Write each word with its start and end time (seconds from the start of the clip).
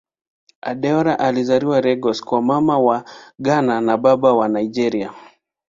Adeola 0.61 1.19
alizaliwa 1.19 1.81
Lagos 1.81 2.23
kwa 2.23 2.41
Mama 2.41 2.79
wa 2.79 3.05
Ghana 3.41 3.81
na 3.81 3.97
Baba 3.97 4.33
wa 4.33 4.47
Nigeria. 4.49 5.13